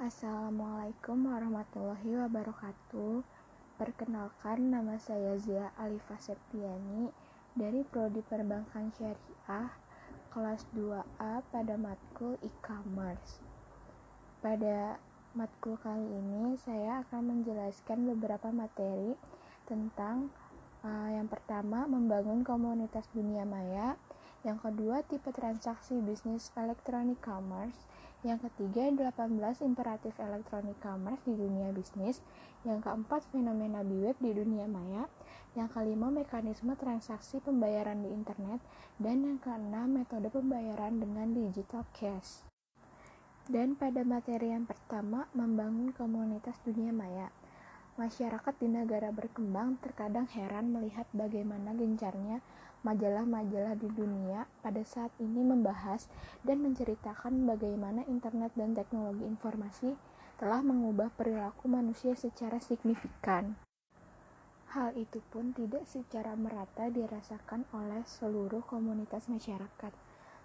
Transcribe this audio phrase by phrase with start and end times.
[0.00, 3.20] Assalamualaikum warahmatullahi wabarakatuh.
[3.76, 7.12] Perkenalkan nama saya Zia Alifa Septiani
[7.52, 9.68] dari Prodi Perbankan Syariah
[10.32, 13.44] kelas 2A pada matkul e-commerce.
[14.40, 14.96] Pada
[15.36, 19.20] matkul kali ini saya akan menjelaskan beberapa materi
[19.68, 20.32] tentang
[20.80, 24.00] uh, yang pertama membangun komunitas dunia maya,
[24.48, 27.84] yang kedua tipe transaksi bisnis elektronik commerce,
[28.20, 28.84] yang ketiga,
[29.16, 32.20] 18 imperatif elektronik commerce di dunia bisnis.
[32.68, 35.08] Yang keempat, fenomena B-Web di dunia maya.
[35.56, 38.60] Yang kelima, mekanisme transaksi pembayaran di internet.
[39.00, 42.44] Dan yang keenam, metode pembayaran dengan digital cash.
[43.48, 47.32] Dan pada materi yang pertama, membangun komunitas dunia maya.
[48.00, 52.40] Masyarakat di negara berkembang terkadang heran melihat bagaimana gencarnya
[52.80, 56.08] majalah-majalah di dunia pada saat ini membahas
[56.40, 60.00] dan menceritakan bagaimana internet dan teknologi informasi
[60.40, 63.60] telah mengubah perilaku manusia secara signifikan.
[64.72, 69.92] Hal itu pun tidak secara merata dirasakan oleh seluruh komunitas masyarakat.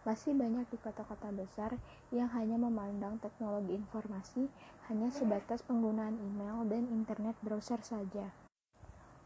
[0.05, 1.81] Masih banyak di kota-kota besar
[2.13, 4.45] yang hanya memandang teknologi informasi
[4.85, 8.29] hanya sebatas penggunaan email dan internet browser saja.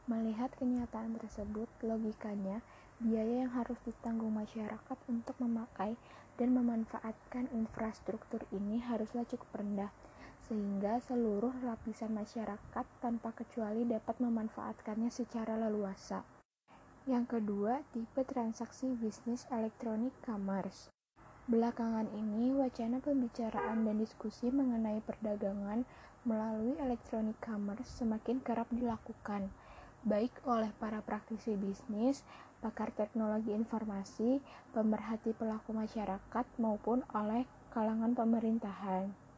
[0.07, 2.63] Melihat kenyataan tersebut, logikanya
[3.03, 5.99] biaya yang harus ditanggung masyarakat untuk memakai
[6.39, 9.91] dan memanfaatkan infrastruktur ini haruslah cukup rendah,
[10.47, 16.38] sehingga seluruh lapisan masyarakat tanpa kecuali dapat memanfaatkannya secara leluasa.
[17.09, 20.93] Yang kedua, tipe transaksi bisnis elektronik commerce.
[21.49, 25.89] Belakangan ini, wacana pembicaraan dan diskusi mengenai perdagangan
[26.21, 29.49] melalui elektronik commerce semakin kerap dilakukan,
[30.05, 32.21] baik oleh para praktisi bisnis
[32.61, 34.37] pakar teknologi informasi,
[34.77, 39.28] pemerhati pelaku masyarakat, maupun oleh kalangan pemerintahan.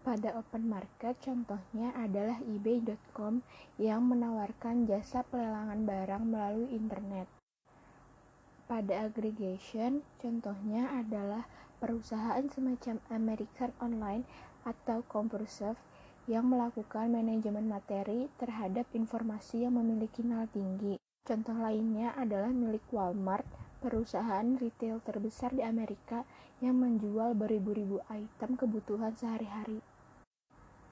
[0.00, 3.44] Pada open market, contohnya adalah ebay.com
[3.76, 7.28] yang menawarkan jasa pelelangan barang melalui internet.
[8.64, 11.44] Pada aggregation, contohnya adalah
[11.84, 14.24] perusahaan semacam American Online
[14.64, 15.76] atau CompuServe
[16.24, 20.94] yang melakukan manajemen materi terhadap informasi yang memiliki nilai tinggi.
[21.28, 23.44] Contoh lainnya adalah milik Walmart,
[23.80, 26.28] perusahaan retail terbesar di Amerika
[26.60, 29.80] yang menjual beribu-ribu item kebutuhan sehari-hari.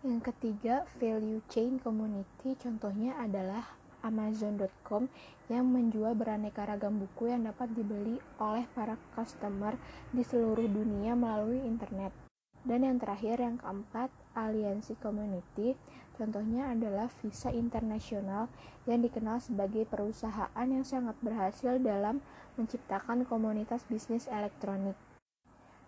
[0.00, 5.10] Yang ketiga, value chain community contohnya adalah Amazon.com
[5.50, 9.74] yang menjual beraneka ragam buku yang dapat dibeli oleh para customer
[10.14, 12.27] di seluruh dunia melalui internet.
[12.68, 15.72] Dan yang terakhir, yang keempat, aliansi community
[16.18, 18.50] Contohnya adalah Visa Internasional
[18.90, 22.18] yang dikenal sebagai perusahaan yang sangat berhasil dalam
[22.58, 24.98] menciptakan komunitas bisnis elektronik.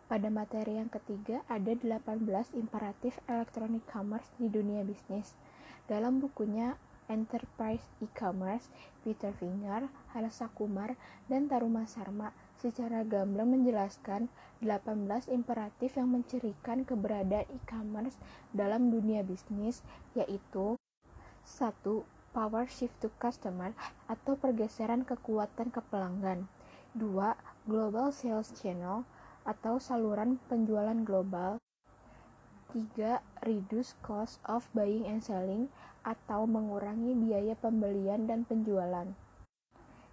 [0.07, 2.23] Pada materi yang ketiga ada 18
[2.55, 5.35] imperatif elektronik commerce di dunia bisnis.
[5.91, 6.79] Dalam bukunya
[7.11, 8.71] Enterprise E-Commerce,
[9.03, 10.95] Peter Finger, Harsa Kumar,
[11.27, 12.31] dan Taruma Sarma
[12.61, 14.29] secara gamblang menjelaskan
[14.61, 18.21] 18 imperatif yang mencirikan keberadaan e-commerce
[18.53, 19.81] dalam dunia bisnis,
[20.13, 20.77] yaitu
[21.49, 22.05] 1.
[22.31, 23.75] Power shift to customer
[24.07, 26.47] atau pergeseran kekuatan ke pelanggan.
[26.95, 27.35] 2.
[27.67, 29.03] Global sales channel
[29.43, 31.59] atau saluran penjualan global.
[32.71, 33.19] 3.
[33.43, 35.73] Reduce cost of buying and selling
[36.07, 39.11] atau mengurangi biaya pembelian dan penjualan.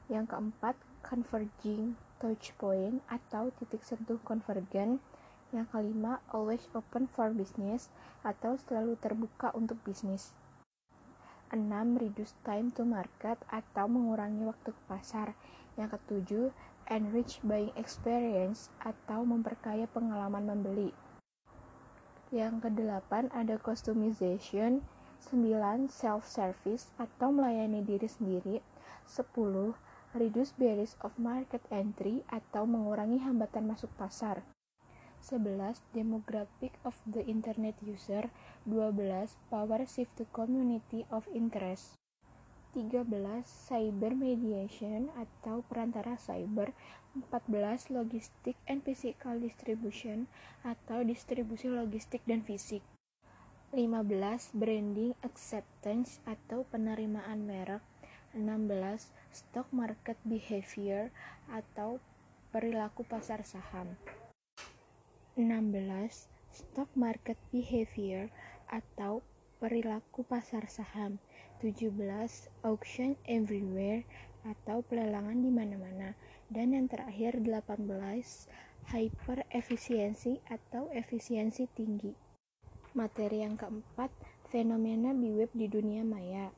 [0.10, 0.74] Yang keempat,
[1.06, 5.00] converging touch point atau titik sentuh konvergen.
[5.56, 7.88] Yang kelima, always open for business
[8.26, 10.36] atau selalu terbuka untuk bisnis.
[11.56, 11.64] 6.
[11.96, 15.32] Reduce time to market atau mengurangi waktu ke pasar.
[15.80, 16.46] Yang ketujuh,
[16.92, 20.92] enrich buying experience atau memperkaya pengalaman membeli.
[22.28, 24.84] Yang kedelapan ada customization,
[25.32, 28.60] 9 self-service atau melayani diri sendiri,
[29.08, 29.72] 10
[30.16, 34.46] reduce barriers of market entry atau mengurangi hambatan masuk pasar.
[35.20, 35.82] 11.
[35.92, 38.30] Demographic of the internet user
[38.70, 39.36] 12.
[39.50, 41.98] Power shift to community of interest
[42.78, 43.10] 13.
[43.42, 46.78] Cyber mediation atau perantara cyber
[47.34, 47.90] 14.
[47.90, 50.30] Logistik and physical distribution
[50.62, 52.86] atau distribusi logistik dan fisik
[53.74, 54.54] 15.
[54.54, 57.82] Branding acceptance atau penerimaan merek
[58.38, 59.10] 16.
[59.34, 61.10] Stock market behavior
[61.50, 61.98] atau
[62.54, 63.98] perilaku pasar saham
[65.34, 66.30] 16.
[66.54, 68.30] Stock market behavior
[68.70, 69.26] atau
[69.58, 71.18] perilaku pasar saham
[71.60, 71.92] 17
[72.62, 74.06] auction everywhere
[74.46, 76.14] atau pelelangan di mana-mana
[76.54, 77.90] dan yang terakhir 18
[78.94, 82.28] hyper efisiensi atau efisiensi tinggi
[82.98, 84.10] Materi yang keempat,
[84.50, 86.50] fenomena B-Web di dunia maya.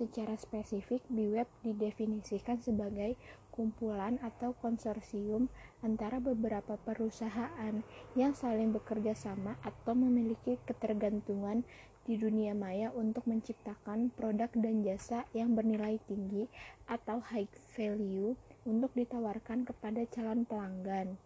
[0.00, 3.20] Secara spesifik, B-Web didefinisikan sebagai
[3.52, 5.52] kumpulan atau konsorsium
[5.84, 7.84] antara beberapa perusahaan
[8.16, 11.68] yang saling bekerja sama atau memiliki ketergantungan
[12.08, 16.48] di dunia maya untuk menciptakan produk dan jasa yang bernilai tinggi
[16.88, 18.32] atau high value
[18.64, 21.20] untuk ditawarkan kepada calon pelanggan.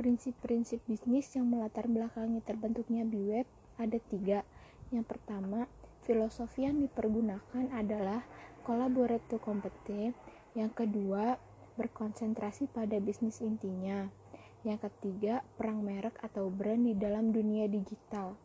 [0.00, 3.44] Prinsip-prinsip bisnis yang melatar belakangi terbentuknya B-Web
[3.76, 4.48] ada tiga.
[4.88, 5.68] Yang pertama,
[6.06, 8.22] filosofi yang dipergunakan adalah
[8.62, 10.14] collaborate to compete.
[10.54, 11.36] Yang kedua,
[11.74, 14.06] berkonsentrasi pada bisnis intinya.
[14.62, 18.38] Yang ketiga, perang merek atau brand di dalam dunia digital.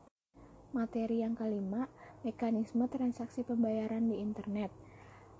[0.73, 1.85] Materi yang kelima,
[2.25, 4.73] mekanisme transaksi pembayaran di internet.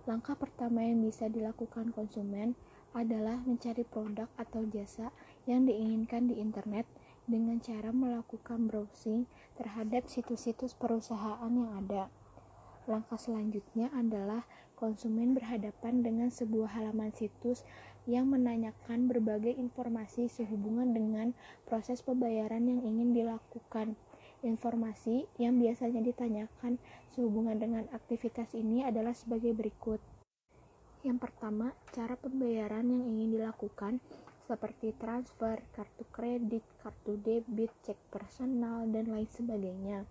[0.06, 2.54] Langkah pertama yang bisa dilakukan konsumen
[2.92, 5.14] adalah mencari produk atau jasa
[5.48, 6.84] yang diinginkan di internet
[7.30, 9.30] dengan cara melakukan browsing
[9.60, 12.10] terhadap situs-situs perusahaan yang ada.
[12.90, 17.62] Langkah selanjutnya adalah konsumen berhadapan dengan sebuah halaman situs
[18.10, 21.38] yang menanyakan berbagai informasi sehubungan dengan
[21.70, 23.94] proses pembayaran yang ingin dilakukan.
[24.42, 26.82] Informasi yang biasanya ditanyakan
[27.14, 30.02] sehubungan dengan aktivitas ini adalah sebagai berikut.
[31.06, 34.02] Yang pertama, cara pembayaran yang ingin dilakukan
[34.52, 40.04] seperti transfer, kartu kredit, kartu debit, cek personal, dan lain sebagainya.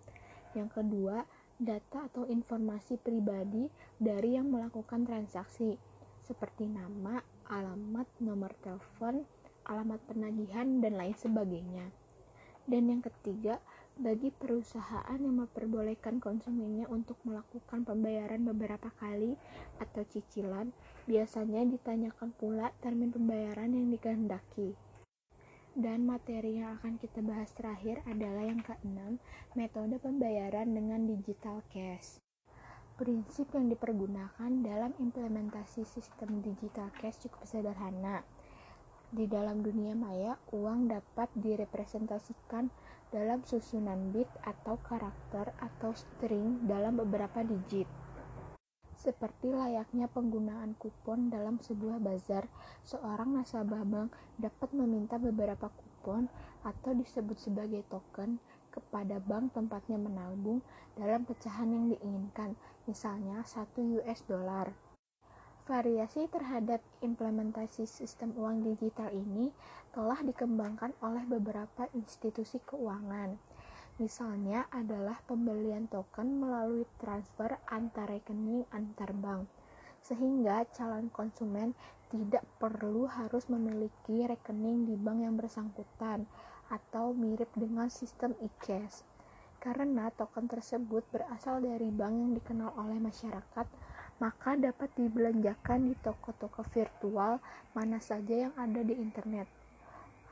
[0.57, 1.29] Yang kedua,
[1.61, 3.69] data atau informasi pribadi
[4.01, 5.77] dari yang melakukan transaksi,
[6.25, 7.21] seperti nama,
[7.53, 9.29] alamat, nomor telepon,
[9.69, 11.93] alamat penagihan, dan lain sebagainya.
[12.65, 13.61] Dan yang ketiga,
[14.01, 19.37] bagi perusahaan yang memperbolehkan konsumennya untuk melakukan pembayaran beberapa kali
[19.77, 20.73] atau cicilan,
[21.11, 24.79] biasanya ditanyakan pula termin pembayaran yang dikehendaki.
[25.75, 29.19] Dan materi yang akan kita bahas terakhir adalah yang keenam,
[29.59, 32.23] metode pembayaran dengan digital cash.
[32.95, 38.23] Prinsip yang dipergunakan dalam implementasi sistem digital cash cukup sederhana.
[39.11, 42.71] Di dalam dunia maya, uang dapat direpresentasikan
[43.11, 47.91] dalam susunan bit atau karakter atau string dalam beberapa digit.
[49.01, 52.45] Seperti layaknya penggunaan kupon dalam sebuah bazar,
[52.85, 56.29] seorang nasabah bank dapat meminta beberapa kupon
[56.61, 58.37] atau disebut sebagai token
[58.69, 60.61] kepada bank tempatnya menabung
[61.01, 62.53] dalam pecahan yang diinginkan,
[62.85, 64.69] misalnya 1 US dollar.
[65.65, 69.49] Variasi terhadap implementasi sistem uang digital ini
[69.97, 73.41] telah dikembangkan oleh beberapa institusi keuangan.
[74.01, 79.45] Misalnya adalah pembelian token melalui transfer antar rekening antar bank,
[80.01, 81.77] sehingga calon konsumen
[82.09, 86.25] tidak perlu harus memiliki rekening di bank yang bersangkutan
[86.73, 89.05] atau mirip dengan sistem e-cash.
[89.61, 93.69] Karena token tersebut berasal dari bank yang dikenal oleh masyarakat,
[94.17, 97.37] maka dapat dibelanjakan di toko-toko virtual
[97.77, 99.45] mana saja yang ada di internet.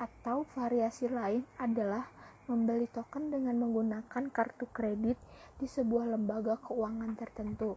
[0.00, 2.08] Atau variasi lain adalah
[2.48, 5.20] membeli token dengan menggunakan kartu kredit
[5.60, 7.76] di sebuah lembaga keuangan tertentu.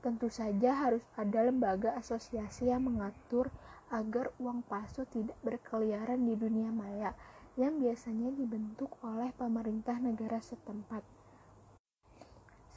[0.00, 3.52] Tentu saja harus ada lembaga asosiasi yang mengatur
[3.92, 7.12] agar uang palsu tidak berkeliaran di dunia maya
[7.58, 11.02] yang biasanya dibentuk oleh pemerintah negara setempat.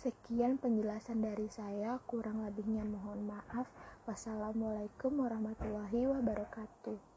[0.02, 3.70] Sekian penjelasan dari saya, kurang lebihnya mohon maaf.
[4.10, 7.11] Wassalamualaikum warahmatullahi wabarakatuh.